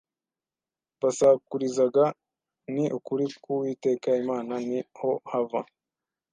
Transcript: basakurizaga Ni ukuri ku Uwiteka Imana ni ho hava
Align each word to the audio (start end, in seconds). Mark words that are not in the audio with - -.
basakurizaga 1.01 2.03
Ni 2.73 2.85
ukuri 2.97 3.25
ku 3.41 3.49
Uwiteka 3.57 4.09
Imana 4.21 4.53
ni 4.67 4.79
ho 4.97 5.11
hava 5.31 5.61